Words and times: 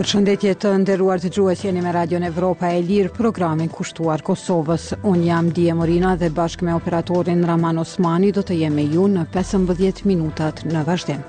Për 0.00 0.08
shëndetje 0.08 0.52
të 0.62 0.68
nderuar 0.80 1.20
të 1.20 1.28
gjuhës 1.36 1.60
jeni 1.62 1.80
me 1.84 1.90
Radion 1.92 2.22
Evropa 2.24 2.70
e 2.72 2.76
Lirë, 2.90 3.10
programin 3.16 3.66
kushtuar 3.68 4.22
Kosovës. 4.24 4.84
Unë 5.10 5.26
jam 5.26 5.48
Dje 5.58 5.74
Morina 5.76 6.14
dhe 6.16 6.30
bashkë 6.38 6.64
me 6.64 6.72
operatorin 6.78 7.42
Raman 7.44 7.82
Osmani 7.82 8.30
do 8.32 8.40
të 8.42 8.54
jemi 8.62 8.86
ju 8.94 9.02
në 9.12 9.26
15 9.34 10.06
minutat 10.08 10.62
në 10.70 10.84
vazhdim. 10.86 11.20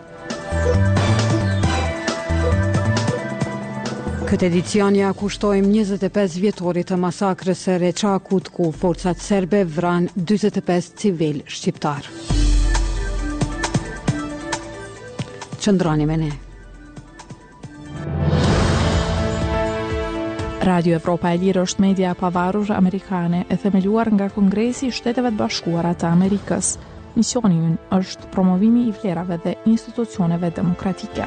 Këtë 4.32 4.48
edicion 4.48 4.96
ja 5.02 5.10
kushtojmë 5.20 5.68
25 5.76 6.38
vjetorit 6.46 6.88
të 6.94 7.00
masakrës 7.04 7.66
së 7.68 7.76
Reçakut 7.84 8.48
ku 8.56 8.70
forcat 8.72 9.20
serbe 9.26 9.66
vran 9.68 10.08
45 10.16 10.88
civil 11.04 11.44
shqiptar. 11.58 12.08
Qëndroni 15.60 15.60
me 15.60 15.60
ne. 15.60 15.60
Qëndroni 15.66 16.10
me 16.14 16.18
ne. 16.24 16.32
Radio 20.62 20.94
Evropa 21.02 21.32
e 21.34 21.38
Lirë 21.42 21.64
është 21.66 21.82
media 21.82 22.12
e 22.14 22.18
pavarur 22.20 22.70
amerikane 22.76 23.40
e 23.50 23.58
themeluar 23.64 24.12
nga 24.14 24.28
Kongresi 24.36 24.92
i 24.92 24.94
Shteteve 24.94 25.32
të 25.34 25.40
Bashkuara 25.42 25.96
të 25.98 26.06
Amerikës. 26.12 26.70
Misioni 27.18 27.58
i 27.72 27.74
është 27.98 28.30
promovimi 28.36 28.86
i 28.86 28.94
vlerave 29.02 29.42
dhe 29.48 29.58
institucioneve 29.74 30.54
demokratike. 30.62 31.26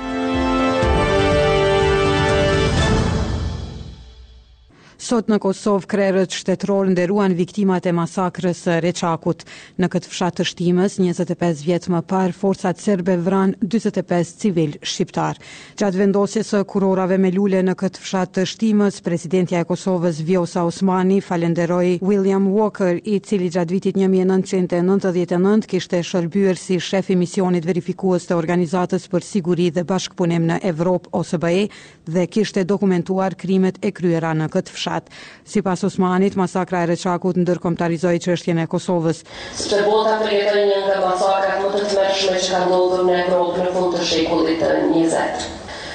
Sot 5.05 5.27
në 5.29 5.37
Kosovë 5.43 5.89
krerët 5.93 6.33
shtetror 6.33 6.87
nderuan 6.89 7.35
viktimat 7.37 7.85
e 7.85 7.93
masakrës 7.93 8.63
së 8.65 8.79
Reçakut. 8.81 9.43
Në 9.83 9.89
këtë 9.93 10.09
fshat 10.09 10.39
të 10.39 10.45
shtimës, 10.49 10.95
25 11.03 11.59
vjet 11.67 11.89
më 11.93 11.99
parë, 12.09 12.33
forcat 12.33 12.81
serbe 12.81 13.19
vran 13.21 13.53
45 13.61 14.31
civil 14.41 14.73
shqiptar. 14.81 15.37
Gjatë 15.77 16.01
vendosjes 16.01 16.55
së 16.55 16.63
kurorave 16.73 17.19
me 17.21 17.35
lule 17.37 17.61
në 17.69 17.75
këtë 17.83 18.01
fshat 18.01 18.33
të 18.39 18.45
shtimës, 18.49 19.03
presidentja 19.05 19.61
e 19.61 19.69
Kosovës 19.69 20.23
Vjosa 20.25 20.63
Osmani 20.71 21.21
falenderoi 21.29 21.99
William 22.01 22.49
Walker, 22.55 22.97
i 23.05 23.19
cili 23.21 23.51
gjatë 23.53 23.77
vitit 23.77 24.01
1999 24.01 25.69
kishte 25.75 26.01
shërbyer 26.01 26.57
si 26.57 26.81
shef 26.81 27.13
i 27.13 27.19
misionit 27.21 27.69
verifikues 27.69 28.25
të 28.31 28.41
Organizatës 28.41 29.05
për 29.13 29.29
Siguri 29.29 29.69
dhe 29.69 29.85
Bashkëpunim 29.93 30.49
në 30.55 30.59
Evropë 30.73 31.13
OSBE 31.21 31.69
dhe 32.17 32.27
kishte 32.39 32.65
dokumentuar 32.65 33.37
krimet 33.45 33.85
e 33.85 33.93
kryera 34.01 34.33
në 34.41 34.49
këtë 34.57 34.73
fshat 34.79 34.93
vet. 34.95 35.11
Si 35.53 35.61
pas 35.63 35.83
Osmanit, 35.87 36.35
masakra 36.39 36.83
e 36.83 36.87
Reçakut 36.93 37.39
ndërkomtarizoj 37.43 38.21
qështjen 38.25 38.61
e 38.65 38.69
Kosovës. 38.75 39.25
Së 39.59 39.71
të 39.73 39.81
bota 39.89 40.17
të 40.23 40.31
rjetër 40.31 40.59
një 40.71 40.81
nga 40.87 40.99
masakrat 41.09 41.61
më 41.63 41.69
të 41.75 41.83
të 41.85 41.99
mërshme 42.01 42.43
që 42.45 42.55
ka 42.55 42.63
ndodhur 42.71 43.07
në 43.09 43.19
Evropë 43.27 43.61
në 43.63 43.71
fund 43.77 43.99
të 43.99 44.09
shekullit 44.13 44.63
të 44.63 44.73
njëzet. 44.87 45.49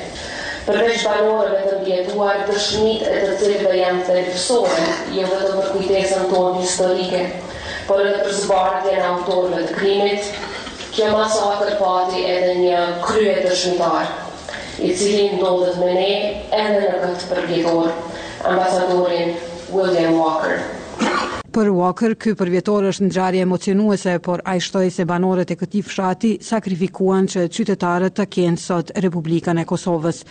Përveç 0.65 1.03
banorëve 1.07 1.59
të 1.69 1.75
mbjetuar, 1.83 2.39
dëshmit 2.49 3.03
e 3.05 3.17
të 3.25 3.33
cilëve 3.41 3.75
janë 3.77 4.05
të 4.07 4.15
rifësore, 4.19 4.87
jo 5.13 5.25
vetëm 5.35 5.59
për 5.61 5.67
kujtesën 5.75 6.25
tonë 6.31 6.63
historike, 6.63 7.21
por 7.89 8.01
edhe 8.01 8.23
për 8.25 8.39
zbardje 8.41 8.95
në 8.97 9.11
autorëve 9.11 9.67
të 9.69 9.77
krimit, 9.77 10.31
që 10.95 11.09
masakër 11.11 11.73
pati 11.81 12.23
edhe 12.31 12.53
një 12.61 12.83
krye 13.03 13.33
të 13.45 13.55
shëntar, 13.61 14.07
i 14.87 14.93
cilin 14.99 15.35
ndodhët 15.41 15.79
me 15.83 15.91
ne 15.91 16.13
edhe 16.55 16.85
në 16.85 17.01
këtë 17.03 17.29
përgjitor, 17.33 17.91
ambasadorin 18.51 19.35
William 19.75 20.17
Walker. 20.21 20.61
Për 21.55 21.69
Walker, 21.79 22.15
ky 22.19 22.33
përvjetor 22.39 22.89
është 22.91 23.09
ndjarje 23.09 23.43
emocionuese, 23.49 24.17
por 24.27 24.43
a 24.47 24.57
i 24.59 24.63
shtoj 24.67 24.89
se 24.97 25.07
banorët 25.11 25.51
e 25.55 25.59
këti 25.61 25.83
fshati 25.87 26.33
sakrifikuan 26.47 27.29
që 27.31 27.47
qytetarët 27.59 28.17
të 28.19 28.29
kjenë 28.39 28.65
sot 28.69 28.95
Republikën 29.07 29.63
e 29.63 29.67
Kosovës. 29.71 30.25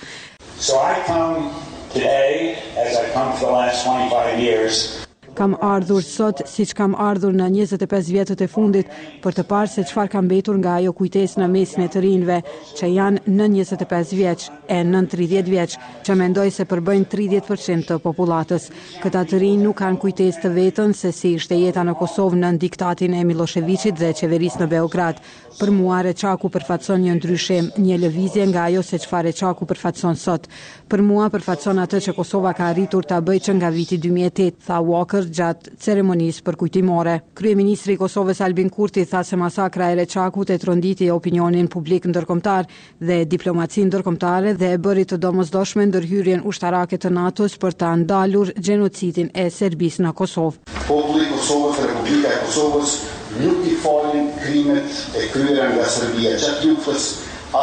So 0.60 0.80
I 0.84 0.98
come 1.08 1.48
today, 1.96 2.60
as 2.86 3.00
I 3.04 3.08
come 3.16 3.32
for 3.40 3.48
the 3.48 3.56
last 3.56 3.84
25 3.88 4.40
years, 4.44 5.03
kam 5.34 5.56
ardhur 5.62 6.02
sot 6.06 6.42
si 6.50 6.66
që 6.70 6.76
kam 6.78 6.94
ardhur 7.00 7.34
në 7.34 7.50
25 7.56 8.10
vjetët 8.14 8.42
e 8.44 8.48
fundit 8.52 8.90
për 9.24 9.38
të 9.40 9.46
parë 9.50 9.72
se 9.74 9.86
qëfar 9.90 10.12
kam 10.14 10.28
betur 10.30 10.58
nga 10.62 10.78
ajo 10.80 10.94
kujtes 11.00 11.36
në 11.42 11.48
mesin 11.54 11.84
e 11.86 11.90
të 11.96 12.04
rinve 12.06 12.38
që 12.78 12.90
janë 12.96 13.24
në 13.28 13.48
25 13.58 14.14
vjeq 14.20 14.46
e 14.68 14.80
në 14.90 15.02
30 15.16 15.52
vjeq 15.54 15.76
që 16.06 16.18
mendoj 16.22 16.50
se 16.56 16.68
përbëjnë 16.70 17.10
30% 17.14 17.88
të 17.90 17.98
populatës. 18.04 18.68
Këta 19.04 19.24
të 19.32 19.42
rinë 19.44 19.64
nuk 19.66 19.78
kanë 19.82 20.00
kujtes 20.04 20.40
të 20.44 20.54
vetën 20.58 20.94
se 20.98 21.12
si 21.12 21.34
ishte 21.40 21.58
jeta 21.60 21.84
në 21.88 21.98
Kosovë 22.00 22.40
në 22.44 22.52
diktatin 22.66 23.18
e 23.20 23.24
Miloševiqit 23.28 23.98
dhe 24.00 24.14
qeveris 24.20 24.60
në 24.62 24.70
Beograd. 24.76 25.20
Për 25.60 25.70
muare 25.72 26.14
qaku 26.18 26.50
përfatson 26.50 27.02
një 27.06 27.14
ndryshim, 27.20 27.68
një 27.78 27.98
lëvizje 28.06 28.48
nga 28.50 28.64
ajo 28.72 28.82
se 28.84 28.98
qëfar 29.04 29.28
e 29.30 29.34
qaku 29.38 29.66
përfatson 29.70 30.16
sot. 30.18 30.48
Për 30.90 31.02
mua 31.06 31.28
përfatson 31.30 31.78
atë 31.84 32.00
që 32.08 32.16
Kosova 32.18 32.54
ka 32.58 32.70
arritur 32.72 33.06
të 33.06 33.20
bëjë 33.26 33.44
që 33.48 33.54
nga 33.60 33.70
viti 33.70 34.00
2008, 34.02 34.58
tha 34.66 34.80
Walker 34.82 35.23
është 35.24 35.34
gjatë 35.38 35.72
ceremonisë 35.84 36.44
për 36.48 36.58
kujtimore. 36.62 37.14
Kryeministri 37.40 37.96
i 37.96 38.00
Kosovës 38.00 38.42
Albin 38.46 38.70
Kurti 38.74 39.04
tha 39.08 39.22
se 39.26 39.38
masakra 39.40 39.88
e 39.94 39.98
Reçakut 40.00 40.50
e 40.54 40.58
tronditi 40.62 41.08
opinionin 41.14 41.70
publik 41.76 42.08
ndërkombëtar 42.12 42.68
dhe 43.10 43.18
diplomacinë 43.34 43.92
ndërkombëtare 43.92 44.54
dhe 44.60 44.72
e 44.78 44.82
bëri 44.88 45.06
të 45.10 45.20
domosdoshme 45.26 45.86
ndërhyrjen 45.92 46.44
ushtarake 46.52 47.00
të 47.00 47.14
NATO-s 47.20 47.58
për 47.64 47.78
ta 47.84 47.94
ndalur 48.04 48.54
gjenocidin 48.68 49.32
e 49.34 49.48
Serbisë 49.58 50.06
në 50.08 50.14
Kosovë. 50.18 50.66
Populli 50.92 51.28
i 51.28 51.34
Kosovës, 51.38 51.78
Republika 51.88 52.32
e 52.32 52.42
Kosovës 52.48 52.96
nuk 53.44 53.64
i 53.66 53.76
falin 53.84 54.28
krimet 54.42 55.06
e 55.22 55.26
kryera 55.34 55.70
nga 55.74 55.86
Serbia 55.98 56.36
gjatë 56.44 56.70
luftës 56.72 57.08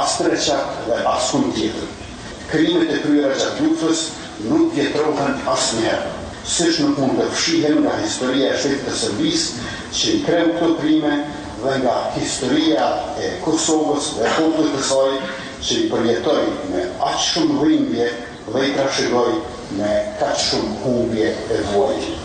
as 0.00 0.16
të 0.18 0.32
reçak 0.32 0.72
dhe 0.88 1.02
as 1.14 1.28
kun 1.34 1.50
tjetër. 1.56 1.92
Krimet 2.52 2.90
e 2.96 3.02
kryera 3.04 3.34
gjatë 3.42 3.66
luftës 3.68 4.08
nuk 4.48 4.72
vjetrohen 4.78 5.36
as 5.54 5.68
njerë 5.82 6.16
së 6.48 6.70
që 6.74 6.82
nuk 6.86 6.98
mund 7.00 7.18
të 7.20 7.26
fshihen 7.34 7.76
nga 7.84 7.92
historia 8.02 8.50
e 8.52 8.56
shtetë 8.60 8.84
të 8.86 8.94
sërbis 9.00 9.44
që 9.98 10.14
i 10.16 10.20
krem 10.28 10.48
këto 10.56 10.70
krime 10.80 11.12
dhe 11.62 11.74
nga 11.82 11.96
historia 12.16 12.86
e 13.24 13.28
Kosovës 13.44 14.12
dhe 14.20 14.32
kontët 14.38 14.72
të 14.76 14.82
soj 14.92 15.10
që 15.68 15.78
i 15.82 15.88
përjetoj 15.92 16.40
me 16.72 16.86
aq 17.10 17.18
shumë 17.28 17.60
dhimbje 17.68 18.08
dhe 18.48 18.64
i 18.70 18.72
trashegoj 18.78 19.28
me 19.78 19.92
kaqë 20.22 20.42
shumë 20.48 20.80
humbje 20.86 21.30
e 21.30 21.60
vojgjit. 21.74 22.19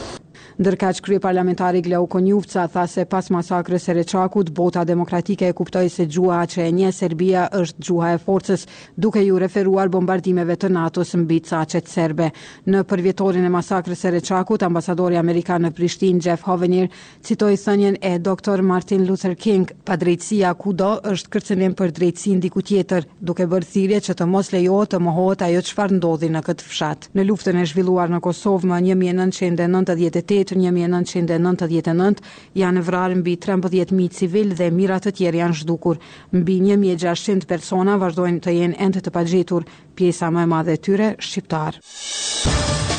Ndërka 0.55 0.89
që 0.95 1.01
krye 1.03 1.17
parlamentari 1.19 1.81
Glauko 1.83 2.21
Njufca 2.23 2.61
tha 2.71 2.85
se 2.87 3.03
pas 3.11 3.25
masakrës 3.33 3.89
e 3.91 3.93
reçakut 3.97 4.47
bota 4.55 4.85
demokratike 4.87 5.49
e 5.51 5.55
kuptoj 5.57 5.89
se 5.91 6.05
gjuha 6.07 6.37
që 6.53 6.61
e 6.63 6.67
një 6.77 6.91
Serbia 6.95 7.41
është 7.57 7.81
gjuha 7.83 8.11
e 8.15 8.19
forcës, 8.23 8.61
duke 8.95 9.19
ju 9.25 9.35
referuar 9.41 9.91
bombardimeve 9.91 10.55
të 10.55 10.69
NATO-s 10.71 11.11
mbi 11.19 11.41
caqet 11.49 11.91
serbe. 11.91 12.29
Në 12.71 12.85
përvjetorin 12.87 13.43
e 13.43 13.51
masakrës 13.51 14.05
e 14.07 14.13
reçakut 14.15 14.63
ambasadori 14.63 15.17
Amerikanë 15.19 15.65
në 15.67 15.73
Prishtin, 15.75 16.21
Jeff 16.23 16.47
Hovenir, 16.47 16.87
citoj 17.21 17.51
thënjen 17.65 17.99
e 17.99 18.13
doktor 18.19 18.63
Martin 18.63 19.03
Luther 19.09 19.35
King, 19.35 19.67
pa 19.83 19.99
drejtsia 19.99 20.53
kudo 20.55 20.93
është 21.11 21.33
kërcenim 21.35 21.75
për 21.75 21.91
drejtsin 21.99 22.39
diku 22.39 22.63
tjetër, 22.71 23.09
duke 23.19 23.43
bërë 23.51 23.71
thirje 23.73 24.01
që 24.07 24.17
të 24.21 24.29
mos 24.31 24.53
lejo 24.55 24.79
të 24.87 25.03
mohot 25.03 25.41
ajo 25.49 25.67
që 25.67 25.75
farë 25.81 25.99
ndodhi 25.99 26.31
në 26.31 26.45
këtë 26.47 26.71
fshat. 26.71 27.11
Në 27.11 27.27
luftën 27.27 27.59
e 27.59 27.67
zhvilluar 27.73 28.15
në 28.15 28.23
Kosovë 28.25 28.71
më 28.71 28.81
1998, 28.87 30.44
tjetër 30.45 30.59
1999 30.61 32.21
janë 32.61 32.83
vrarë 32.87 33.17
mbi 33.19 33.33
13.000 33.41 34.13
civil 34.15 34.53
dhe 34.57 34.69
mirat 34.71 35.05
të 35.07 35.13
tjerë 35.19 35.41
janë 35.41 35.59
zhdukur. 35.61 35.99
Mbi 36.33 36.59
1.600 36.75 37.49
persona 37.49 37.97
vazhdojnë 38.01 38.41
të 38.45 38.55
jenë 38.59 38.79
endë 38.87 39.05
të 39.07 39.15
pagjetur, 39.17 39.63
pjesa 39.95 40.31
më 40.31 40.45
e 40.45 40.51
madhe 40.53 40.77
tyre, 40.77 41.13
Shqiptarë. 41.19 42.93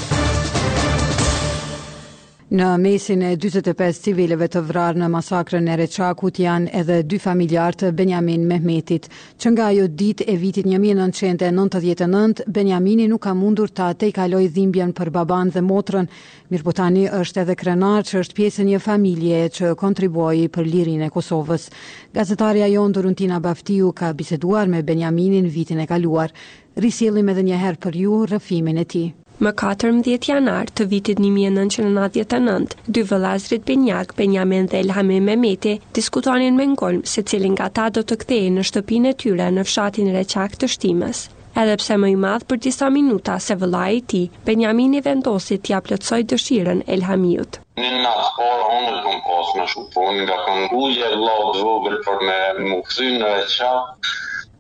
Në 2.47 2.67
mesin 2.79 3.23
e 3.27 3.33
25 3.43 3.97
civileve 4.05 4.47
të 4.47 4.61
vrarë 4.69 5.01
në 5.01 5.07
masakrën 5.11 5.65
e 5.67 5.75
Reçakut 5.81 6.37
janë 6.39 6.69
edhe 6.81 7.01
dy 7.03 7.19
familjar 7.19 7.75
të 7.75 7.89
Benjamin 7.99 8.45
Mehmetit, 8.47 9.09
që 9.43 9.51
nga 9.51 9.65
ajo 9.73 9.89
ditë 9.91 10.29
e 10.31 10.37
vitit 10.39 10.67
1999 10.71 12.45
Benjamini 12.47 13.09
nuk 13.11 13.25
ka 13.27 13.33
mundur 13.35 13.75
ta 13.75 13.89
tejkaloj 13.99 14.45
dhimbjen 14.55 14.95
për 14.95 15.11
baban 15.17 15.51
dhe 15.57 15.65
motrën, 15.67 16.07
mirëpo 16.55 16.77
tani 16.79 17.09
është 17.19 17.43
edhe 17.43 17.59
krenar 17.65 18.07
që 18.07 18.23
është 18.23 18.39
pjesë 18.39 18.63
e 18.63 18.69
një 18.71 18.83
familje 18.87 19.43
që 19.59 19.75
kontribuoi 19.83 20.47
për 20.55 20.71
lirinë 20.73 21.09
e 21.11 21.13
Kosovës. 21.19 21.67
Gazetaria 22.15 22.71
Jon 22.77 22.95
Durntina 22.95 23.43
Baftiu 23.43 23.91
ka 23.93 24.15
biseduar 24.15 24.71
me 24.71 24.87
Benjaminin 24.87 25.51
vitin 25.51 25.83
e 25.83 25.91
kaluar. 25.91 26.31
Risjellim 26.79 27.27
edhe 27.35 27.43
një 27.51 27.59
herë 27.67 27.83
për 27.89 28.01
ju 28.07 28.23
rrëfimin 28.31 28.79
e 28.79 28.85
tij. 28.95 29.09
Më 29.45 29.51
14 29.61 30.17
janar 30.31 30.71
të 30.79 30.85
vitit 30.91 31.19
1999, 31.21 32.77
dy 32.89 33.03
vëllazrit 33.09 33.65
Benjak, 33.71 34.15
Benjamin 34.21 34.69
dhe 34.73 34.79
Elhami 34.85 35.19
Mehmeti, 35.27 35.75
diskutonin 35.99 36.57
me 36.57 36.65
ngolm 36.73 37.03
se 37.13 37.23
cilin 37.33 37.53
nga 37.59 37.67
ta 37.79 37.91
do 37.99 38.03
të 38.13 38.17
kthehej 38.23 38.51
në 38.55 38.63
shtëpinë 38.71 39.11
e 39.13 39.19
tyre 39.25 39.49
në 39.59 39.65
fshatin 39.69 40.09
Reçak 40.17 40.57
të 40.63 40.71
Shtimës. 40.75 41.21
Edhe 41.65 41.77
pse 41.81 41.99
më 42.01 42.11
i 42.15 42.17
madh 42.23 42.47
për 42.49 42.61
disa 42.69 42.89
minuta 42.95 43.35
se 43.49 43.55
vëllai 43.61 43.93
i 43.99 44.03
tij, 44.13 44.25
Benjamin 44.49 44.97
i 44.97 45.03
vendosi 45.11 45.59
t'i 45.61 45.75
ja 45.75 45.81
plotësoj 45.85 46.23
dëshirën 46.33 46.81
Elhamiut. 46.97 47.61
Në 47.85 47.93
natë 48.01 48.27
por 48.39 48.63
unë 48.79 48.97
e 49.13 49.21
kom 49.29 49.69
shumë 49.73 49.91
punë 49.99 50.25
nga 50.25 50.37
këngullje, 50.49 51.13
lotë 51.25 51.65
vogël 51.69 51.99
për 52.09 52.27
me 52.31 52.41
më 52.65 52.83
në 53.21 53.35
e 53.35 54.07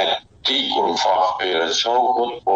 tikur 0.50 0.86
më 0.90 0.94
faqë 1.02 1.48
për 1.54 1.64
e 1.64 1.74
shokët, 1.76 2.36
po 2.46 2.54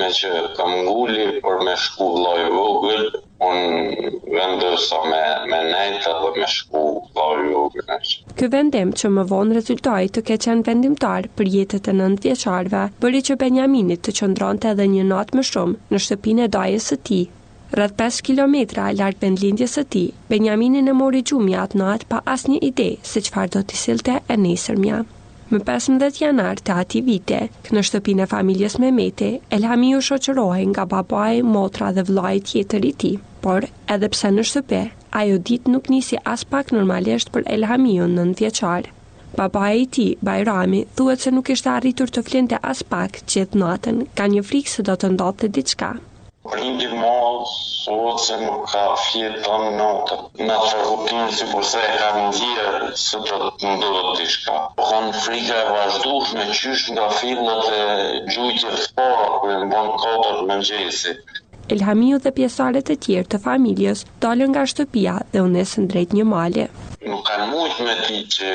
me 0.00 0.08
që 0.16 0.30
kam 0.56 0.72
ngulli 0.86 1.26
për 1.44 1.60
me 1.68 1.74
shku 1.78 2.08
vlojë 2.16 2.48
vëgëllë, 2.56 3.20
unë 3.50 4.10
vendësa 4.34 4.98
me, 5.12 5.22
me 5.52 5.60
nejta 5.70 6.14
dhe 6.24 6.30
me 6.40 6.48
shku 6.56 6.82
vlojë 7.14 7.44
vëgëllë. 7.52 8.10
Kë 8.40 8.48
vendim 8.56 8.92
që 9.00 9.10
më 9.14 9.26
vonë 9.32 9.56
rezultaj 9.60 10.02
të 10.16 10.24
ke 10.30 10.40
qenë 10.46 10.66
vendimtar 10.68 11.28
për 11.38 11.52
jetet 11.54 11.92
e 11.92 11.94
nëndë 12.00 12.26
vjeqarve, 12.26 12.82
bëri 13.04 13.22
që 13.30 13.38
Benjaminit 13.44 14.02
të 14.06 14.16
qëndron 14.18 14.58
të 14.60 14.74
edhe 14.74 14.88
një 14.96 15.06
natë 15.14 15.38
më 15.40 15.46
shumë 15.52 15.80
në 15.94 16.02
shtëpin 16.08 16.42
e 16.42 16.50
dajës 16.58 16.90
së 16.92 17.00
ti, 17.08 17.20
Rrëth 17.72 17.92
5 17.96 18.16
kilometra 18.28 18.86
lartë 18.96 19.20
pëndlindjes 19.22 19.74
së 19.78 19.82
ti, 19.94 20.00
Benjaminin 20.30 20.88
e 20.92 20.94
mori 20.96 21.20
gjumja 21.28 21.60
atë 21.64 21.78
natë 21.80 22.08
pa 22.10 22.18
asë 22.32 22.50
një 22.52 22.58
ide 22.68 22.88
se 23.10 23.22
qëfar 23.28 23.48
do 23.54 23.62
të 23.70 23.78
silte 23.82 24.16
e 24.34 24.36
nesërmja. 24.44 24.98
Më 25.52 25.60
15 25.70 26.18
janar 26.24 26.60
të 26.66 26.76
ati 26.82 27.00
vite, 27.06 27.38
kënë 27.68 27.84
shtëpin 27.90 28.20
e 28.20 28.26
familjes 28.34 28.76
me 28.82 28.90
mete, 28.98 29.30
Elhami 29.58 29.94
u 30.00 30.02
nga 30.74 30.84
babaj, 30.92 31.40
motra 31.54 31.92
dhe 31.98 32.04
vlaj 32.10 32.34
tjetër 32.50 32.84
i 32.90 32.92
ti, 33.04 33.12
por 33.46 33.60
edhe 33.96 34.08
pse 34.16 34.28
në 34.36 34.44
shtëpe, 34.50 34.82
ajo 35.22 35.38
dit 35.52 35.68
nuk 35.76 35.88
nisi 35.96 36.16
as 36.34 36.44
pak 36.44 36.76
normalisht 36.76 37.32
për 37.32 37.48
Elhamiu 37.56 38.06
në 38.12 38.22
në 38.28 38.34
tjeqarë. 38.42 38.92
Baba 39.40 39.64
e 39.80 39.84
ti, 39.96 40.08
Bajrami, 40.20 40.84
thuet 40.96 41.20
se 41.24 41.30
nuk 41.38 41.48
ishte 41.56 41.72
arritur 41.78 42.08
të 42.12 42.20
flinte 42.28 42.58
as 42.74 42.82
pak 42.94 43.12
që 43.28 43.42
e 43.42 43.46
të 43.54 43.64
natën, 43.64 44.04
ka 44.20 44.28
një 44.36 44.46
frikë 44.52 44.74
se 44.76 44.82
do 44.90 44.94
të 45.04 45.14
ndatë 45.16 45.46
të 45.46 45.54
diçka. 45.58 45.94
Prindi 46.50 46.88
mos, 46.90 47.50
so 47.86 47.96
se 48.18 48.34
më 48.40 48.50
ka 48.70 48.80
fjetë 49.02 49.42
të 49.44 49.58
në 49.62 49.68
notë. 49.80 50.16
Në 50.48 50.56
të 50.64 50.80
rrëpinë, 50.80 51.26
si 51.38 51.46
përse 51.52 51.78
e 51.88 51.92
ka 52.00 52.08
në 52.16 52.24
dhjerë, 52.38 52.88
së 53.02 53.20
të 53.28 53.38
të 53.62 53.74
ndodhë 53.76 54.16
të 54.18 54.26
shka. 54.32 54.56
Po 54.80 54.88
frika 55.20 55.60
e 55.60 55.68
vazhdush 55.76 56.32
me 56.40 56.48
qysh 56.50 56.84
nga 56.96 57.06
fillët 57.20 57.70
e 57.78 57.86
gjujtje 58.32 58.74
të 58.74 58.82
sporo, 58.88 59.30
me 59.46 59.60
në 59.62 59.70
bon 59.74 59.94
kotët 60.02 60.42
me 60.50 60.58
në 60.58 60.66
gjesi. 60.70 61.14
Elhamiu 61.76 62.18
dhe 62.24 62.34
pjesalet 62.40 62.90
e 62.90 62.98
tjerë 63.06 63.30
të 63.36 63.42
familjes 63.48 64.04
dalën 64.26 64.50
nga 64.56 64.66
shtëpia 64.72 65.16
dhe 65.32 65.46
unesën 65.46 65.86
drejt 65.94 66.18
një 66.18 66.26
male. 66.34 66.66
Nuk 67.10 67.22
kanë 67.30 67.48
mujtë 67.54 67.86
me 67.90 67.96
ti 68.08 68.24
që 68.36 68.50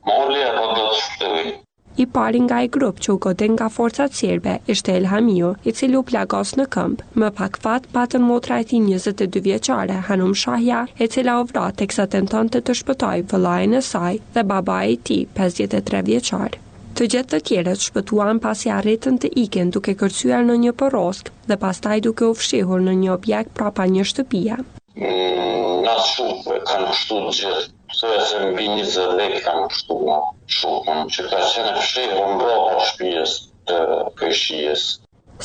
mali, 0.09 0.41
ato 0.47 0.65
do 0.75 0.85
të 0.85 0.99
shpëtërinë. 1.01 1.57
I 2.03 2.05
pari 2.15 2.39
nga 2.45 2.57
i 2.63 2.69
grup 2.75 2.99
që 3.03 3.09
u 3.15 3.17
godin 3.23 3.55
nga 3.57 3.65
forcat 3.77 4.13
sirbe 4.19 4.53
ishte 4.73 4.93
Elhamio, 4.99 5.49
i 5.67 5.73
cili 5.79 5.97
u 5.99 6.03
plagos 6.09 6.53
në 6.59 6.65
këmpë. 6.75 7.07
Më 7.23 7.31
pak 7.39 7.59
fat 7.65 7.89
patën 7.97 8.23
motra 8.29 8.61
e 8.63 8.67
ti 8.69 8.79
22 8.85 9.41
vjeqare, 9.49 9.97
Hanum 10.07 10.31
Shahja, 10.43 10.85
e 11.03 11.07
cila 11.15 11.35
u 11.41 11.47
vratë 11.51 11.83
e 11.83 11.89
kësa 11.91 12.07
tenton 12.15 12.53
të 12.55 12.63
të 12.69 12.77
shpëtoj 12.83 13.19
vëllajnë 13.33 13.83
e 13.83 13.83
saj 13.91 14.17
dhe 14.37 14.45
baba 14.53 14.79
e 14.95 14.97
ti 15.09 15.19
53 15.43 16.03
vjeqarë. 16.13 16.63
Të 16.99 17.05
gjithë 17.11 17.29
të 17.31 17.37
tjerët 17.47 17.83
shpëtuan 17.87 18.39
pasi 18.45 18.69
arritën 18.77 19.17
të 19.23 19.29
ikën 19.41 19.69
duke 19.75 19.93
kërcyar 19.99 20.41
në 20.47 20.55
një 20.63 20.71
porosk 20.81 21.29
dhe 21.51 21.55
pastaj 21.61 21.93
duke 22.07 22.27
u 22.31 22.33
fshihur 22.39 22.81
në 22.87 22.95
një 23.03 23.11
objekt 23.13 23.53
prapa 23.59 23.85
një 23.93 24.03
shtëpia. 24.09 24.57
Mm, 24.97 25.77
na 25.85 25.93
shumë 26.07 26.57
kanë 26.71 26.89
kushtu 26.89 27.19
gjithë, 27.37 27.69
të 27.99 28.09
e 28.15 28.25
se 28.31 28.41
mbi 28.49 28.65
një 28.73 28.89
zëve 28.95 29.29
kanë 29.45 29.63
kushtu 29.69 29.97
në 30.09 30.17
shumën, 30.57 31.13
që 31.15 31.23
ka 31.31 31.39
në 31.69 32.35
brohë 32.41 32.83
shpijës 32.89 33.37
të 33.71 33.79
këshijës. 34.23 34.83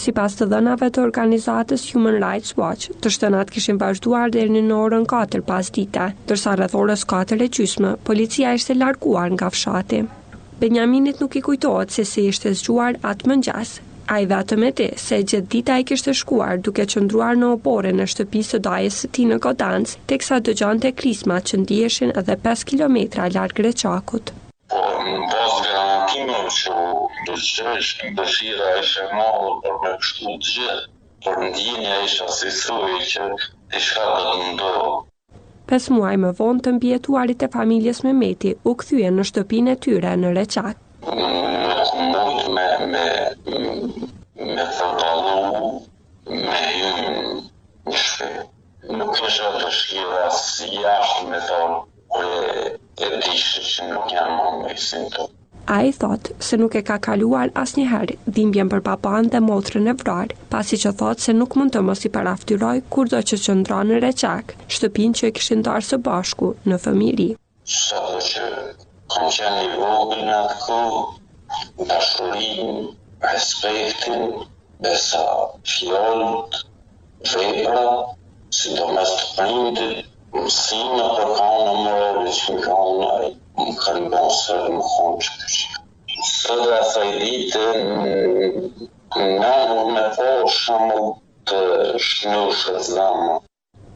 Si 0.02 0.16
pas 0.18 0.34
të 0.40 0.50
dënave 0.56 0.90
të 0.90 1.04
organizatës 1.10 1.86
Human 1.92 2.18
Rights 2.26 2.58
Watch, 2.58 2.90
të 3.04 3.14
shtënat 3.18 3.54
kishin 3.54 3.78
vazhduar 3.86 4.34
dhe 4.34 4.48
në 4.58 4.66
orën 4.82 5.06
4 5.14 5.46
pas 5.52 5.70
dita, 5.78 6.10
tërsa 6.32 6.58
rëthorës 6.64 7.06
4 7.16 7.40
e 7.46 7.50
qysme, 7.60 7.94
policia 8.10 8.58
ishte 8.58 8.74
larguar 8.82 9.30
nga 9.38 9.54
fshati. 9.54 10.02
Benjaminit 10.64 11.18
nuk 11.20 11.34
i 11.36 11.40
kujtohet 11.44 11.90
se 11.94 12.02
si 12.10 12.22
ishte 12.30 12.48
zgjuar 12.60 12.96
atë 13.08 13.26
mëngjas. 13.30 13.72
A 14.14 14.14
i 14.22 14.28
vetëm 14.30 14.62
e 14.68 14.70
ti, 14.78 14.86
se 15.02 15.18
gjithë 15.24 15.48
dita 15.54 15.74
i 15.80 15.84
kishtë 15.90 16.14
shkuar 16.20 16.62
duke 16.68 16.86
qëndruar 16.92 17.36
në 17.42 17.50
opore 17.58 17.90
në 17.98 18.06
shtëpisë 18.14 18.54
të 18.54 18.60
dajës 18.68 18.96
të 19.02 19.10
ti 19.18 19.26
në 19.32 19.38
Kodans, 19.46 19.92
teksa 20.12 20.38
të 20.46 20.54
gjanë 20.60 20.82
të 20.84 20.92
krisma 21.02 21.36
që 21.50 21.60
ndieshin 21.66 22.14
edhe 22.22 22.38
5 22.48 22.64
km 22.70 22.98
largë 23.36 23.58
Greqakut. 23.60 24.32
në 24.72 25.22
bazë 25.30 25.64
nga 25.68 25.86
në 26.32 26.40
që 26.56 27.70
në 27.70 28.12
dëshira 28.18 28.74
e 28.80 28.84
shemalë 28.92 29.54
për 29.66 29.78
me 29.84 29.94
kështu 30.00 30.38
gjithë, 30.48 30.80
për 31.26 31.40
në 31.44 31.52
dhjinja 31.58 31.96
e 32.06 32.12
shasisuj 32.18 32.94
që 33.12 33.30
shka 33.40 34.12
të 34.12 34.30
ndohë. 34.56 34.94
Pes 35.70 35.84
muaj 35.96 36.16
më 36.22 36.30
vonë 36.38 36.64
të 36.64 36.72
mbjetuarit 36.78 37.44
e 37.46 37.48
familjes 37.54 38.00
me 38.06 38.12
meti 38.18 38.50
u 38.68 38.74
këthyje 38.82 39.12
në 39.16 39.26
shtëpin 39.30 39.70
e 39.72 39.76
tyre 39.86 40.12
në 40.24 40.32
reqak. 40.38 40.76
me, 42.54 42.68
me, 42.84 42.86
me, 42.92 44.64
A 55.72 55.76
i 55.88 55.92
thotë 56.00 56.32
se 56.44 56.56
nuk 56.60 56.74
e 56.78 56.80
ka 56.88 56.96
kaluar 57.04 57.50
as 57.60 57.70
njëherë 57.76 58.16
dhimbjen 58.38 58.70
për 58.72 58.82
papan 58.88 59.28
dhe 59.34 59.40
motrën 59.46 59.86
e 59.92 59.94
vrar, 60.02 60.32
pasi 60.54 60.78
që 60.82 60.90
thotë 61.02 61.24
se 61.26 61.34
nuk 61.36 61.54
mund 61.56 61.72
të 61.76 61.80
mos 61.86 62.02
i 62.08 62.10
paraftyroj 62.16 62.72
kur 62.94 63.08
do 63.12 63.20
që 63.30 63.38
qëndra 63.44 63.78
në 63.90 64.00
reqak, 64.04 64.52
shtëpin 64.76 65.14
që 65.20 65.30
e 65.30 65.32
kishin 65.38 65.62
ndarë 65.62 65.86
së 65.90 65.98
bashku 66.08 66.50
në 66.72 66.80
fëmiri. 66.84 67.28
Sa 67.76 68.00
dhe 68.10 68.20
që 68.26 68.44
kanë 69.14 69.32
qenë 69.38 69.64
një 69.70 69.80
vogë 69.84 70.18
në 70.28 70.34
atë 70.40 70.58
kohë, 70.66 71.00
dashurin, 71.94 72.84
respektin, 73.30 74.28
besa, 74.88 75.22
sa 75.22 75.24
fjollët, 75.78 76.60
vepra, 77.32 77.88
si 78.60 78.76
do 78.82 78.90
mes 78.98 79.16
të 79.16 79.32
prindit, 79.38 80.04
mësime 80.36 81.08
për 81.16 81.36
kanë 81.40 81.64
në 81.68 81.88
mërë, 81.88 82.26
si 82.42 82.58
kanë 82.66 83.00
në 83.00 83.34
në 83.54 83.74
kërëmbasë 83.80 84.56
në 84.74 84.84
hoqë. 84.90 85.48
Së 86.28 86.56
dhe 86.64 87.08
në 87.54 88.70
në 89.14 89.88
në 89.94 90.04
po 90.16 90.26
shumë 90.54 91.04
të 91.50 91.60
të 91.96 92.84
zamë. 92.90 93.36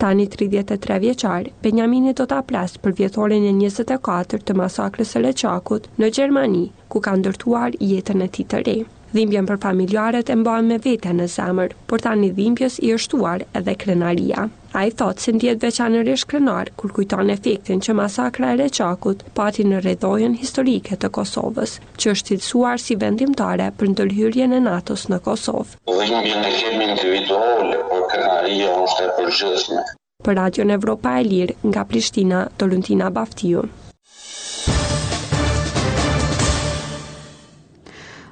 Tani 0.02 0.28
33 0.34 0.98
vjeqar, 1.04 1.48
Benjamini 1.64 2.12
do 2.20 2.26
të 2.30 2.36
aplast 2.42 2.78
për 2.84 2.94
vjetorin 3.00 3.48
e 3.50 3.54
24 3.64 4.42
të 4.48 4.56
masakrës 4.60 5.16
e 5.18 5.24
leqakut 5.26 5.88
në 5.98 6.12
Gjermani, 6.18 6.64
ku 6.88 7.02
ka 7.08 7.16
ndërtuar 7.22 7.74
jetën 7.92 8.22
e 8.22 8.30
ti 8.38 8.46
të 8.52 8.62
rejë. 8.68 8.86
Dhimbjen 9.14 9.46
për 9.48 9.58
familjarët 9.62 10.30
e 10.30 10.34
mbajnë 10.38 10.68
me 10.70 10.76
vete 10.86 11.12
në 11.18 11.26
zemër, 11.34 11.74
por 11.90 12.02
tani 12.06 12.28
dhimbjes 12.38 12.74
i 12.84 12.90
ështuar 12.96 13.44
edhe 13.60 13.74
krenaria. 13.84 14.42
A 14.78 14.82
i 14.88 14.92
thotë 15.00 15.24
se 15.26 15.32
ndjetë 15.36 15.62
veçanërish 15.66 16.26
krenar, 16.32 16.68
kur 16.82 16.92
kujton 16.98 17.32
efektin 17.34 17.80
që 17.86 17.94
masakra 18.02 18.50
e 18.52 18.58
reqakut 18.62 19.24
pati 19.38 19.64
në 19.70 19.80
redhojën 19.86 20.36
historike 20.42 21.00
të 21.00 21.08
Kosovës, 21.18 21.78
që 22.00 22.12
është 22.14 22.28
tilsuar 22.34 22.84
si 22.84 22.98
vendimtare 23.06 23.70
për 23.80 23.92
ndërhyrje 23.94 24.50
në 24.52 24.60
Natos 24.68 25.06
në 25.14 25.22
Kosovë. 25.30 25.80
Dhimbjen 25.88 26.44
e 26.44 26.52
kemi 26.60 26.88
individuale, 26.90 27.80
por 27.94 28.06
krenaria 28.12 28.76
është 28.84 29.08
e 29.08 29.16
përgjësme. 29.22 29.86
Për 30.28 30.40
Radion 30.42 30.76
Evropa 30.78 31.16
e 31.22 31.26
Lirë, 31.32 31.56
nga 31.72 31.88
Prishtina, 31.94 32.44
Dolentina 32.60 33.08
Baftiu. 33.10 33.66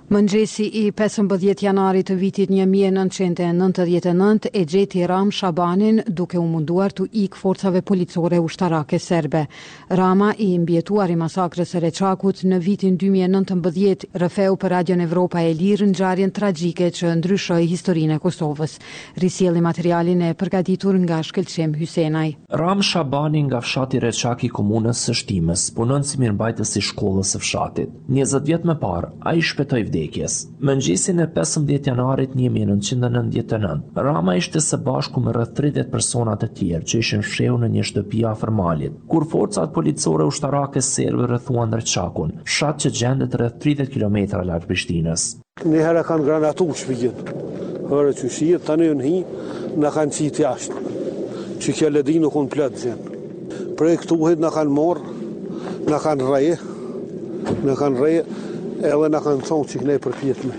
Mëngjesi 0.08 0.62
i 0.86 0.92
15 0.94 1.62
janarit 1.66 2.06
të 2.06 2.14
vitit 2.20 2.50
1999 2.54 4.44
e 4.54 4.60
gjeti 4.70 5.00
Ram 5.10 5.32
Shabanin 5.34 5.96
duke 6.06 6.38
u 6.38 6.44
munduar 6.46 6.92
të 6.94 7.06
ik 7.24 7.34
forcave 7.34 7.80
policore 7.82 8.38
u 8.38 8.46
shtarake 8.48 8.98
serbe. 9.02 9.40
Rama 9.88 10.28
i 10.38 10.46
imbjetuar 10.60 11.10
i 11.10 11.16
masakrës 11.18 11.72
e 11.74 11.80
reqakut 11.88 12.42
në 12.52 12.60
vitin 12.62 12.98
2019 13.02 14.04
rëfeu 14.22 14.54
për 14.62 14.70
Radion 14.76 15.00
Evropa 15.02 15.42
e 15.42 15.48
Lirë 15.58 15.90
në 15.90 15.98
gjarjen 15.98 16.30
tragike 16.38 16.92
që 17.00 17.16
ndryshoj 17.24 17.66
historinë 17.72 18.20
e 18.20 18.24
Kosovës. 18.28 18.78
Risjeli 19.24 19.60
materialin 19.66 20.22
e 20.22 20.30
përgatitur 20.34 21.00
nga 21.02 21.18
shkelqem 21.26 21.74
Hysenaj. 21.82 22.30
Ram 22.62 22.82
Shabanin 22.92 23.48
nga 23.50 23.58
fshati 23.60 24.04
reqak 24.06 24.46
i 24.46 24.54
komunës 24.54 25.02
së 25.10 25.18
shtimes, 25.24 25.66
punën 25.74 26.06
si 26.06 26.22
mirë 26.22 26.38
bajtës 26.44 26.78
i 26.78 26.86
shkollës 26.92 27.34
së 27.34 27.42
fshatit. 27.44 27.98
20 28.22 28.46
vjetë 28.52 28.66
me 28.72 28.78
parë, 28.86 29.10
a 29.26 29.34
i 29.34 29.42
shpetoj 29.42 29.80
vdikë 29.80 29.94
vdekjes. 29.96 30.34
Më 30.60 30.74
ngjisin 30.78 31.18
e 31.20 31.26
15 31.34 31.86
janarit 31.88 32.32
1999. 32.34 33.82
Rama 34.04 34.34
ishte 34.38 34.60
së 34.60 34.78
bashku 34.84 35.20
me 35.24 35.32
rreth 35.32 35.54
30 35.60 35.90
persona 35.92 36.36
të 36.36 36.48
tjerë 36.58 36.90
që 36.90 37.00
ishin 37.02 37.24
fshehur 37.24 37.60
në 37.62 37.68
një 37.76 37.84
shtëpi 37.90 38.24
afër 38.32 38.50
malit. 38.58 38.96
Kur 39.08 39.24
forcat 39.30 39.72
policore 39.74 40.26
ushtarake 40.28 40.80
serbe 40.82 41.26
rrethuan 41.30 41.70
ndërçakun, 41.72 42.36
shat 42.44 42.80
që 42.84 42.92
gjendet 43.00 43.34
rreth 43.40 43.58
30 43.64 43.90
kilometra 43.94 44.42
larg 44.44 44.66
Prishtinës. 44.68 45.30
Ne 45.64 45.80
herë 45.80 46.02
kanë 46.08 46.26
granatuar 46.26 46.76
çfarë 46.76 46.98
gjithë. 47.02 47.34
Hore 47.90 48.12
që 48.18 48.30
shijet, 48.34 48.66
të 48.66 48.76
në 48.76 49.04
hi, 49.04 49.18
në 49.80 49.92
kanë 49.94 50.16
qitë 50.16 50.42
jashtë, 50.42 51.60
që 51.62 51.76
kja 51.78 51.90
ledi 51.94 52.18
nuk 52.20 52.34
unë 52.40 52.50
plëtë 52.54 52.82
zhenë. 52.82 53.14
Projektuhet 53.78 54.40
në 54.42 54.50
kanë 54.56 54.74
morë, 54.76 55.12
në 55.92 56.00
kanë 56.04 56.26
rejë, 56.32 56.56
në 57.68 57.74
kanë 57.80 58.02
rejë, 58.02 58.24
edhe 58.84 59.08
në 59.10 59.20
kanë 59.24 59.46
thonë 59.48 59.68
që 59.72 59.80
ne 59.88 59.96
për 60.02 60.16
pjetë 60.20 60.48
me. 60.50 60.58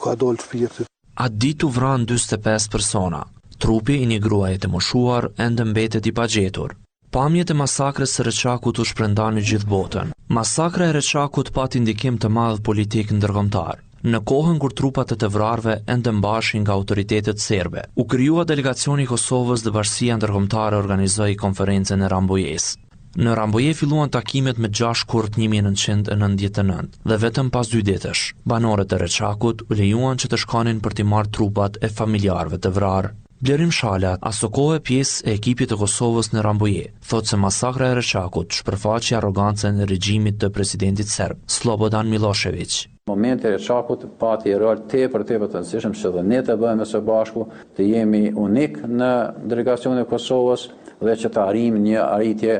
ka 0.00 0.14
dollë 0.14 0.86
A 1.18 1.28
ditu 1.28 1.68
vranë 1.72 2.04
25 2.04 2.70
persona, 2.70 3.24
trupi 3.66 3.94
i 4.02 4.06
një 4.06 4.18
e 4.54 4.58
të 4.62 4.68
moshuar 4.70 5.24
ende 5.44 5.64
mbetet 5.66 6.04
i 6.06 6.12
pagjetur. 6.14 6.74
Pamjet 7.10 7.50
e 7.50 7.54
masakrës 7.60 8.12
së 8.16 8.22
Reçakut 8.28 8.78
u 8.78 8.84
shprëndan 8.90 9.34
në 9.38 9.42
gjithë 9.48 9.66
botën. 9.72 10.12
Masakra 10.38 10.86
e 10.86 10.92
Reçakut 10.96 11.50
pati 11.56 11.80
ndikim 11.82 12.18
të 12.22 12.30
madh 12.36 12.60
politik 12.68 13.10
ndërkombëtar. 13.16 13.80
Në 14.12 14.20
kohën 14.30 14.60
kur 14.62 14.70
trupat 14.78 15.12
e 15.16 15.18
të 15.18 15.32
vrarve 15.34 15.74
ende 15.90 16.12
mbashin 16.14 16.62
nga 16.62 16.76
autoritetet 16.78 17.42
serbe, 17.46 17.82
u 18.00 18.06
kryua 18.10 18.46
delegacioni 18.52 19.02
i 19.06 19.10
Kosovës 19.12 19.66
dhe 19.66 19.74
në 19.74 20.18
Ndërkombëtare 20.22 20.78
organizoi 20.78 21.34
konferencën 21.44 22.02
e 22.06 22.10
Rambojes. 22.14 22.76
Në 23.16 23.34
Rambuje 23.38 23.74
filluan 23.74 24.14
takimet 24.16 24.58
me 24.62 24.70
6 24.70 25.02
kurt 25.10 25.34
1999 25.42 27.04
dhe 27.08 27.18
vetëm 27.26 27.50
pas 27.50 27.74
2 27.76 27.82
ditësh, 27.90 28.24
banorët 28.46 28.92
e 28.94 29.02
Reçakut 29.08 29.66
u 29.68 29.80
lejuan 29.82 30.22
që 30.22 30.26
të 30.30 30.44
shkonin 30.46 30.78
për 30.86 30.94
të 31.00 31.10
marrë 31.14 31.34
trupat 31.40 31.82
e 31.82 31.90
familjarëve 31.98 32.62
të 32.66 32.76
vrarë. 32.78 33.16
Blerim 33.40 33.68
Shala, 33.68 34.14
aso 34.24 34.48
kohë 34.48 34.78
e 34.78 34.80
pjesë 34.80 35.24
e 35.28 35.32
ekipit 35.36 35.68
të 35.68 35.76
Kosovës 35.76 36.30
në 36.32 36.40
Rambuje, 36.46 36.86
thotë 37.04 37.34
se 37.34 37.36
masakra 37.36 37.90
e 37.92 37.96
Reshakut 37.98 38.54
shpërfaqi 38.56 39.12
arrogancën 39.18 39.76
e 39.84 39.88
regjimit 39.90 40.38
të 40.40 40.48
presidentit 40.56 41.10
serb, 41.12 41.42
Slobodan 41.52 42.08
Milošević. 42.08 42.76
Momenti 43.10 43.46
i 43.46 43.50
reçakut 43.58 44.06
pati 44.18 44.54
rol 44.58 44.80
tepër 44.88 45.24
tepër 45.28 45.50
të 45.52 45.58
rëndësishëm 45.60 45.92
që 46.00 46.12
dhe 46.16 46.22
ne 46.30 46.38
të 46.48 46.56
bëhemi 46.62 46.86
së 46.88 47.00
bashku 47.10 47.44
të 47.76 47.84
jemi 47.90 48.22
unik 48.32 48.78
në 49.02 49.10
delegacionin 49.52 50.00
e 50.00 50.08
Kosovës 50.14 50.64
dhe 51.04 51.16
që 51.20 51.30
të 51.36 51.44
arrim 51.44 51.76
një 51.84 52.00
arritje 52.08 52.56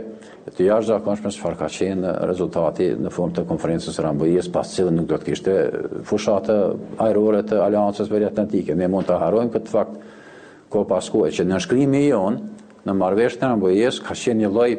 të 0.58 0.68
jashtë 0.68 0.90
zakonshme 0.92 1.32
farë 1.40 1.60
ka 1.64 1.70
qenë 1.78 2.12
rezultati 2.28 2.90
në 3.00 3.14
formë 3.16 3.38
të 3.40 3.46
konferencës 3.48 3.96
rambojës, 4.04 4.52
pas 4.58 4.76
cilë 4.76 4.92
nuk 5.00 5.08
do 5.08 5.16
të 5.24 5.30
kishte 5.32 5.56
fushatë 6.12 6.58
ajrore 7.08 7.42
të 7.48 7.64
aliancës 7.64 8.12
verjetë 8.12 8.46
Ne 8.82 8.92
mund 8.96 9.08
të 9.08 9.18
harrojmë 9.24 9.50
këtë 9.56 9.72
fakt 9.74 9.96
ko 10.70 10.84
pasku 10.88 11.26
e 11.26 11.32
që 11.34 11.46
në 11.46 11.60
shkrimi 11.62 12.04
i 12.08 12.12
në 12.86 12.94
marvesh 12.94 13.40
e 13.40 13.46
rëmbojes, 13.48 14.00
ka 14.06 14.14
qenë 14.14 14.44
një 14.44 14.52
loj 14.54 14.70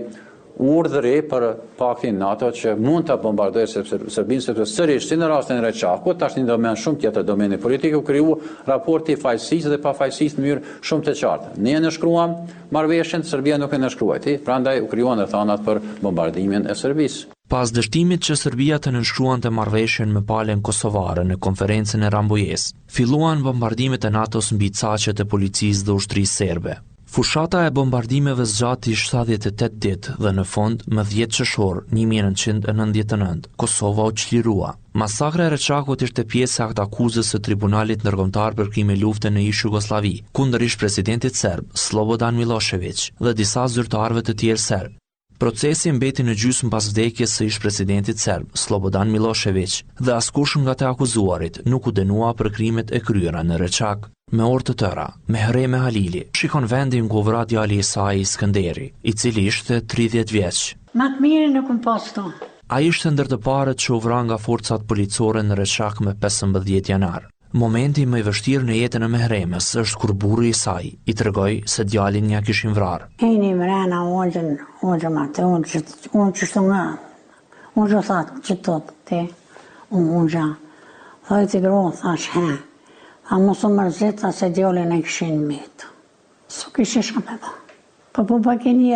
urdhëri 0.57 1.15
për 1.29 1.43
paktin 1.77 2.15
NATO 2.17 2.47
që 2.55 2.73
mund 2.81 3.05
të 3.05 3.17
bombardojë 3.21 3.69
Serbinë, 4.09 4.41
sepse 4.47 4.65
sërishë, 4.71 5.05
si 5.05 5.17
në 5.21 5.27
rastin 5.29 5.59
e 5.59 5.65
reqafku, 5.67 6.15
të 6.17 6.25
ashtë 6.25 6.41
një 6.41 6.49
domen 6.49 6.79
shumë 6.81 7.01
tjetër 7.03 7.27
domen 7.27 7.53
e 7.53 7.61
politikë, 7.61 7.99
u 7.99 8.01
kryu 8.07 8.33
raporti 8.67 9.19
fajsis 9.21 9.69
dhe 9.69 9.77
pa 9.83 9.93
fajsis 9.99 10.39
në 10.39 10.45
mjërë 10.47 10.75
shumë 10.81 11.07
të 11.11 11.15
qartë. 11.21 11.53
Ne 11.61 11.77
e 11.77 11.83
në 11.85 11.93
shkruam, 11.97 12.35
marveshën, 12.73 13.27
Serbia 13.29 13.59
nuk 13.61 13.77
e 13.77 13.83
në 13.83 13.93
shkruajti, 13.93 14.39
pra 14.47 14.57
ndaj 14.63 14.81
u 14.81 14.89
krijuan 14.91 15.21
e 15.21 15.29
thanat 15.29 15.65
për 15.67 15.83
bombardimin 16.01 16.65
e 16.73 16.79
Serbisë. 16.79 17.36
Pas 17.47 17.71
dështimit 17.71 18.25
që 18.27 18.35
Serbia 18.35 18.75
të 18.83 18.91
nënshkruan 18.91 19.39
të 19.39 19.49
marveshen 19.55 20.09
me 20.15 20.21
palen 20.31 20.61
Kosovare 20.67 21.23
në 21.27 21.37
konferencën 21.45 22.01
e 22.03 22.09
Rambojes, 22.15 22.65
filluan 22.97 23.45
bombardimet 23.45 24.03
e 24.03 24.11
NATO-s 24.15 24.49
mbi 24.57 24.67
caqet 24.79 25.21
e 25.23 25.25
policisë 25.33 25.85
dhe 25.87 25.95
ushtri 25.99 26.25
serbe. 26.31 26.75
Fushata 27.17 27.61
e 27.65 27.69
bombardimeve 27.77 28.43
zgjati 28.51 28.97
78 29.03 29.71
ditë 29.87 30.17
dhe 30.25 30.33
në 30.35 30.45
fund 30.55 30.83
më 30.97 31.07
10 31.13 31.37
qëshor 31.39 31.81
1999, 31.99 33.47
Kosova 33.63 34.09
u 34.11 34.11
qlirua. 34.23 34.73
Masakra 35.03 35.47
e 35.47 35.55
reqakot 35.55 36.03
ishte 36.09 36.27
pjesë 36.33 36.65
akt 36.67 36.83
akuzës 36.83 37.31
e 37.31 37.41
tribunalit 37.47 38.03
nërgëmtar 38.03 38.59
për 38.59 38.73
krimi 38.75 38.99
lufte 39.05 39.31
në 39.31 39.47
ishë 39.53 39.69
Jugoslavi, 39.69 40.13
kundër 40.35 40.67
ishë 40.67 40.83
presidentit 40.83 41.39
serb, 41.45 41.71
Slobodan 41.87 42.35
Milošević, 42.43 43.07
dhe 43.23 43.37
disa 43.39 43.69
zyrtarve 43.77 44.27
të 44.27 44.35
tjerë 44.43 44.65
serb, 44.69 44.96
Procesi 45.37 45.91
mbeti 45.93 46.23
në 46.25 46.33
gjysë 46.33 46.67
pas 46.73 46.85
vdekjes 46.89 47.33
së 47.37 47.45
ish 47.51 47.57
presidentit 47.61 48.17
serb 48.21 48.55
Slobodan 48.57 49.11
Milošević 49.13 49.75
dhe 49.99 50.15
askush 50.15 50.55
nga 50.57 50.73
të 50.79 50.87
akuzuarit 50.89 51.59
nuk 51.69 51.85
u 51.85 51.93
dënua 51.99 52.31
për 52.39 52.49
krimet 52.55 52.93
e 52.99 53.03
kryera 53.09 53.43
në 53.45 53.59
Reçak. 53.61 54.07
Me 54.33 54.47
orë 54.47 54.65
të 54.71 54.75
tëra, 54.81 55.05
me 55.35 55.43
me 55.75 55.83
Halili 55.85 56.23
shikon 56.41 56.65
vendin 56.73 57.07
ku 57.07 57.19
govrat 57.21 57.51
jali 57.53 57.77
i 57.77 57.83
saj 57.91 58.17
Iskënderi, 58.25 58.87
i 59.03 59.13
cili 59.13 59.45
ishte 59.51 59.77
30 59.95 60.33
vjeç. 60.39 60.63
Ma 60.97 61.05
të 61.13 61.21
mirë 61.27 61.53
në 61.53 61.65
kompostu. 61.69 62.25
A 62.67 62.81
ishte 62.89 63.13
ndër 63.13 63.29
të 63.29 63.37
parët 63.45 63.77
që 63.85 63.93
u 63.95 63.99
vra 64.07 64.23
nga 64.27 64.37
forcat 64.47 64.89
policore 64.89 65.41
në 65.45 65.61
Reçak 65.61 66.01
me 66.01 66.17
15 66.25 66.89
janar. 66.95 67.29
Momenti 67.55 68.03
më 68.03 68.19
i 68.19 68.23
vështirë 68.27 68.65
në 68.67 68.73
jetën 68.75 69.03
e 69.05 69.07
mehremës 69.07 69.67
është 69.79 69.99
kur 70.01 70.11
burri 70.19 70.49
i 70.49 70.53
saj 70.59 70.83
i 71.07 71.13
tregoi 71.15 71.61
se 71.65 71.85
djalin 71.87 72.27
ja 72.33 72.41
kishin 72.43 72.73
vrarë. 72.75 73.07
Keni 73.23 73.53
më 73.55 73.63
rënë 73.69 73.87
na 73.87 74.01
ulën, 74.03 74.49
ulën 74.83 75.13
më 75.15 75.23
të 75.31 75.43
unë 75.47 75.63
që 75.71 75.81
unë 76.11 76.31
që 76.39 76.45
shtu 76.49 76.63
nga. 76.67 76.81
Unë 77.79 77.89
jo 77.93 78.01
sa 78.03 78.17
që 78.43 78.55
tot 78.67 78.91
te 79.07 79.21
unë 79.95 80.09
unja. 80.19 80.49
Ai 81.31 81.47
ti 81.47 81.61
gëron 81.63 81.93
thash 82.01 82.27
ha. 82.35 82.45
A 83.31 83.39
mosu 83.39 83.67
u 83.69 83.77
mërzit 83.79 84.19
sa 84.25 84.31
se 84.33 84.51
djalin 84.55 84.91
e 84.91 84.99
kishin 85.07 85.39
mit. 85.47 85.87
Su 86.51 86.73
kishin 86.75 87.03
shumë 87.03 87.25
pa. 87.29 87.37
Po 88.11 88.25
po 88.27 88.41
pa 88.43 88.57
po, 88.57 88.63
keni 88.63 88.91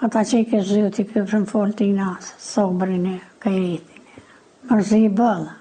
Pa 0.00 0.08
ta 0.08 0.22
çike 0.24 0.62
zyrti 0.64 1.04
këpërm 1.04 1.42
fortin 1.46 1.98
as 2.00 2.30
sobrin 2.40 3.04
e 3.06 3.16
kajit. 3.42 3.84
Mërzi 4.70 5.02
i 5.04 5.10
bëllë. 5.12 5.59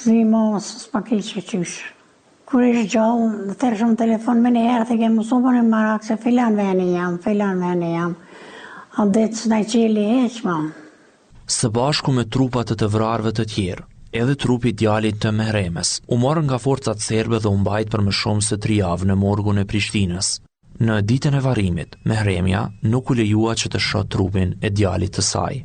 Zi 0.00 0.24
ma, 0.24 0.56
së 0.56 0.86
s'pa 0.86 1.02
qysh. 1.04 1.72
Kur 2.48 2.64
ishtë 2.64 2.84
gjallë, 2.94 3.30
dhe 3.50 3.54
tërë 3.60 3.88
telefon, 4.00 4.38
me 4.44 4.52
një 4.54 4.62
herë 4.68 4.86
të 4.88 4.96
ke 5.02 5.10
musopën 5.12 5.58
e 5.58 5.62
marak, 5.68 6.04
se 6.04 6.16
filan 6.20 6.56
veni 6.56 6.86
jam, 6.96 7.18
filan 7.24 7.60
veni 7.60 7.90
jam. 7.94 8.14
A 9.00 9.04
dhe 9.08 9.26
të 9.32 9.42
s'na 9.42 9.58
e 9.60 9.86
eqë 10.24 10.44
ma. 10.48 10.56
Së 11.58 11.68
bashku 11.76 12.12
me 12.16 12.24
trupat 12.24 12.72
të 12.72 12.78
të 12.82 12.88
vrarve 12.94 13.32
të 13.36 13.44
tjerë, 13.52 13.84
edhe 14.22 14.36
trupi 14.46 14.72
djalit 14.72 15.18
të 15.20 15.32
mehremes, 15.36 15.90
u 16.08 16.16
morën 16.20 16.46
nga 16.50 16.58
forcat 16.58 17.00
serbe 17.00 17.40
dhe 17.40 17.52
umbajt 17.52 17.90
për 17.92 18.04
më 18.08 18.14
shumë 18.20 18.46
se 18.48 18.58
tri 18.64 18.78
javë 18.80 19.10
në 19.12 19.18
morgun 19.24 19.60
e 19.60 19.66
Prishtinës. 19.72 20.34
Në 20.80 21.02
ditën 21.10 21.36
e 21.38 21.42
varimit, 21.44 21.98
mehremja 22.08 22.64
nuk 22.88 23.12
u 23.12 23.18
lejua 23.20 23.56
që 23.60 23.74
të 23.74 23.82
shot 23.90 24.12
trupin 24.16 24.56
e 24.64 24.72
djalit 24.72 25.18
të 25.18 25.26
saj. 25.32 25.62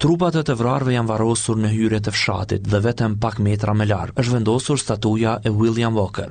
Trupat 0.00 0.32
e 0.40 0.40
të 0.48 0.54
vrarve 0.56 0.92
janë 0.94 1.10
varosur 1.10 1.58
në 1.60 1.70
hyre 1.74 1.98
të 2.00 2.12
fshatit 2.16 2.68
dhe 2.72 2.78
vetëm 2.86 3.18
pak 3.24 3.34
metra 3.46 3.74
me 3.80 3.84
larë, 3.90 4.14
është 4.22 4.34
vendosur 4.34 4.78
statuja 4.82 5.34
e 5.44 5.50
William 5.58 5.98
Walker, 5.98 6.30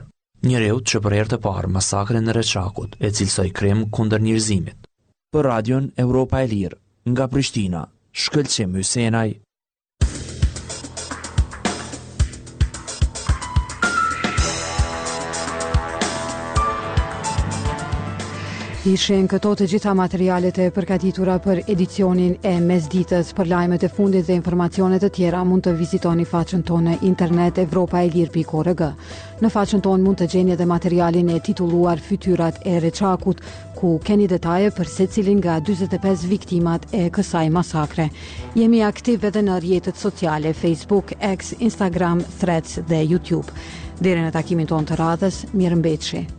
një 0.49 0.61
reut 0.63 0.87
që 0.89 1.01
për 1.05 1.15
erë 1.19 1.29
të 1.33 1.37
parë 1.43 1.69
masakre 1.75 2.21
në 2.23 2.33
reçakut 2.39 2.95
e 2.99 3.11
cilësoj 3.19 3.45
krem 3.59 3.83
kunder 3.99 4.23
njërzimit. 4.25 4.89
Për 5.35 5.47
radion 5.51 5.91
Europa 6.07 6.41
e 6.41 6.49
Lirë, 6.55 6.81
nga 7.13 7.29
Prishtina, 7.35 7.83
Shkëllqim 8.23 8.73
Hysenaj. 8.81 9.27
Ishin 18.87 19.25
këto 19.27 19.49
të 19.59 19.65
gjitha 19.73 19.91
materialet 19.91 20.55
e 20.63 20.65
përgatitura 20.71 21.33
për 21.43 21.59
edicionin 21.73 22.37
e 22.47 22.53
mesditës 22.63 23.33
për 23.35 23.49
lajmet 23.51 23.81
e 23.83 23.89
fundit 23.97 24.23
dhe 24.29 24.37
informacionet 24.39 25.03
e 25.03 25.09
tjera 25.17 25.41
mund 25.43 25.65
të 25.67 25.73
vizitoni 25.75 26.23
faqën 26.25 26.61
tonë 26.69 26.93
internet 27.09 27.59
Evropa 27.65 27.99
e 27.99 28.07
Lirë.org. 28.13 28.85
Në 29.43 29.51
faqën 29.55 29.83
tonë 29.83 30.07
mund 30.07 30.21
të 30.23 30.29
gjeni 30.31 30.55
edhe 30.55 30.69
materialin 30.71 31.33
e 31.35 31.41
titulluar 31.49 31.99
Fytyrat 32.07 32.63
e 32.63 32.77
Reçakut, 32.85 33.43
ku 33.75 33.97
keni 34.07 34.29
detaje 34.31 34.71
për 34.79 34.93
se 34.93 35.09
cilin 35.11 35.41
nga 35.43 35.59
25 35.59 36.23
viktimat 36.31 36.87
e 36.95 37.05
kësaj 37.19 37.43
masakre. 37.59 38.07
Jemi 38.55 38.79
aktiv 38.93 39.27
edhe 39.27 39.43
në 39.43 39.59
rjetët 39.67 39.99
sociale 39.99 40.55
Facebook, 40.55 41.11
X, 41.19 41.51
Instagram, 41.59 42.23
Threads 42.39 42.79
dhe 42.87 43.03
YouTube. 43.11 43.51
Dere 43.99 44.23
në 44.23 44.31
takimin 44.39 44.71
tonë 44.71 44.93
të 44.93 45.01
radhës, 45.03 45.43
mirë 45.51 45.83
mbeqë. 45.83 46.38